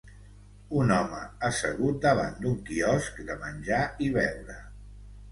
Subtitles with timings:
[0.83, 1.17] Un home
[1.49, 4.57] assegut davant d'un quiosc de menjar i beure.